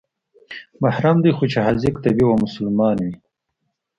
[0.81, 3.15] محرم دى خو چې حاذق طبيب او مسلمان وي.